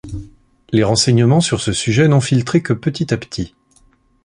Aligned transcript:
Les 0.71 0.83
renseignements 0.83 1.41
sur 1.41 1.61
ce 1.61 1.73
sujet 1.73 2.07
n'ont 2.07 2.21
filtré 2.21 2.63
que 2.63 2.73
petit 2.73 3.13
à 3.13 3.17
petit. 3.17 3.53